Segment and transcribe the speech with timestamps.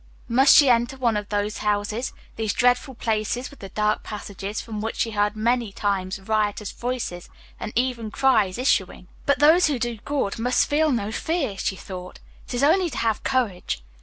[0.27, 4.81] Must she enter one of these houses these dreadful places with the dark passages, from
[4.81, 9.09] which she heard many times riotous voices, and even cries, issuing?
[9.27, 12.17] "But those who do good must feel no fear," she thought.
[12.47, 13.83] "It is only to have courage."